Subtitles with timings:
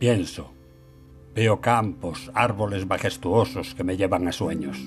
[0.00, 0.54] Pienso.
[1.34, 4.78] Veo campos, árboles majestuosos que me llevan a sueños.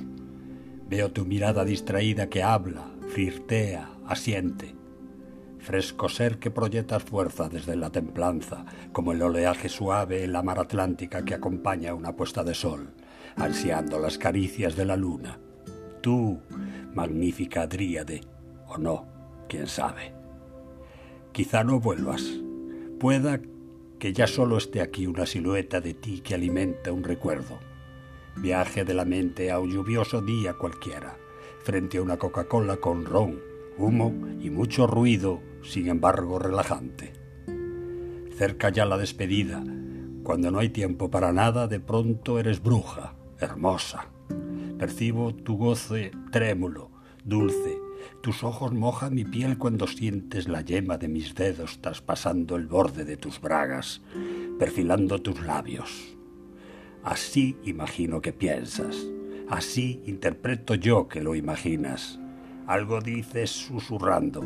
[0.89, 4.73] Veo tu mirada distraída que habla, flirtea, asiente.
[5.59, 10.57] Fresco ser que proyectas fuerza desde la templanza, como el oleaje suave en la mar
[10.57, 12.89] atlántica que acompaña una puesta de sol,
[13.35, 15.37] ansiando las caricias de la luna.
[16.01, 16.39] Tú,
[16.95, 18.21] magnífica dríade,
[18.65, 19.05] o no,
[19.47, 20.11] quién sabe.
[21.31, 22.23] Quizá no vuelvas.
[22.99, 23.39] Pueda
[24.03, 27.61] que ya solo esté aquí una silueta de ti que alimenta un recuerdo.
[28.35, 31.15] Viaje de la mente a un lluvioso día cualquiera,
[31.63, 33.39] frente a una Coca-Cola con ron,
[33.77, 37.13] humo y mucho ruido, sin embargo relajante.
[38.37, 39.63] Cerca ya la despedida,
[40.23, 44.09] cuando no hay tiempo para nada, de pronto eres bruja, hermosa.
[44.77, 46.91] Percibo tu goce trémulo,
[47.23, 47.77] dulce,
[48.21, 53.05] tus ojos mojan mi piel cuando sientes la yema de mis dedos traspasando el borde
[53.05, 54.01] de tus bragas,
[54.57, 56.15] perfilando tus labios.
[57.03, 58.97] Así imagino que piensas,
[59.49, 62.19] así interpreto yo que lo imaginas.
[62.65, 64.43] Algo dices susurrando,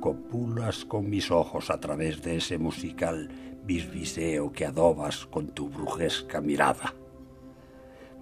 [0.00, 3.30] copulas con mis ojos a través de ese musical
[3.64, 6.94] bisbiseo que adobas con tu brujesca mirada.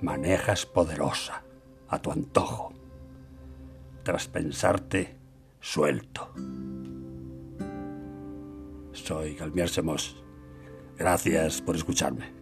[0.01, 1.43] Manejas poderosa,
[1.89, 2.82] a tu antojo
[4.03, 5.17] tras pensarte,
[5.61, 6.33] suelto.
[8.93, 10.23] Soy Galmier Semos.
[10.99, 12.42] Gracias por escucharme.